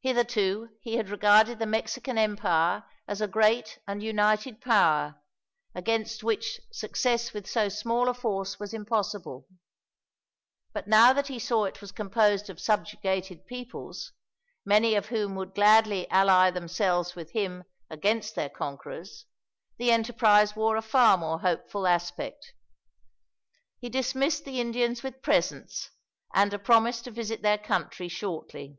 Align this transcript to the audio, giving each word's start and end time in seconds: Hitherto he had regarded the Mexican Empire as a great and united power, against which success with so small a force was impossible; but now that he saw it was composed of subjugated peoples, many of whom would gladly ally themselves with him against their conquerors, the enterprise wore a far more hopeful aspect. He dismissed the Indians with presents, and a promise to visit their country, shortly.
Hitherto 0.00 0.70
he 0.80 0.94
had 0.94 1.10
regarded 1.10 1.58
the 1.58 1.66
Mexican 1.66 2.16
Empire 2.16 2.84
as 3.06 3.20
a 3.20 3.26
great 3.28 3.78
and 3.86 4.02
united 4.02 4.60
power, 4.62 5.16
against 5.74 6.24
which 6.24 6.58
success 6.72 7.34
with 7.34 7.46
so 7.46 7.68
small 7.68 8.08
a 8.08 8.14
force 8.14 8.58
was 8.58 8.72
impossible; 8.72 9.46
but 10.72 10.86
now 10.86 11.12
that 11.12 11.26
he 11.26 11.38
saw 11.38 11.64
it 11.64 11.82
was 11.82 11.92
composed 11.92 12.48
of 12.48 12.58
subjugated 12.60 13.44
peoples, 13.44 14.12
many 14.64 14.94
of 14.94 15.06
whom 15.08 15.34
would 15.34 15.52
gladly 15.54 16.08
ally 16.10 16.50
themselves 16.50 17.14
with 17.14 17.32
him 17.32 17.64
against 17.90 18.34
their 18.34 18.48
conquerors, 18.48 19.26
the 19.76 19.90
enterprise 19.90 20.56
wore 20.56 20.76
a 20.76 20.80
far 20.80 21.18
more 21.18 21.40
hopeful 21.40 21.86
aspect. 21.86 22.54
He 23.78 23.90
dismissed 23.90 24.46
the 24.46 24.58
Indians 24.60 25.02
with 25.02 25.20
presents, 25.22 25.90
and 26.32 26.54
a 26.54 26.58
promise 26.58 27.02
to 27.02 27.10
visit 27.10 27.42
their 27.42 27.58
country, 27.58 28.08
shortly. 28.08 28.78